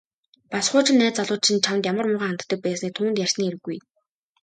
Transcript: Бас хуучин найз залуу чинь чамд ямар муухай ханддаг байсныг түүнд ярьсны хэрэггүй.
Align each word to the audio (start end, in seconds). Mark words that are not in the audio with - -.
Бас 0.51 0.65
хуучин 0.71 0.97
найз 1.01 1.13
залуу 1.17 1.37
чинь 1.45 1.63
чамд 1.65 1.83
ямар 1.91 2.05
муухай 2.07 2.29
ханддаг 2.29 2.59
байсныг 2.63 2.91
түүнд 2.93 3.21
ярьсны 3.25 3.41
хэрэггүй. 3.45 3.77